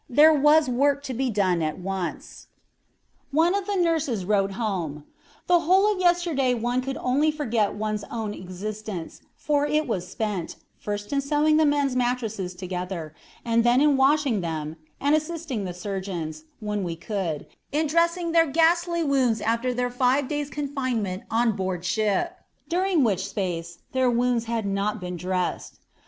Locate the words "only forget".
6.97-7.75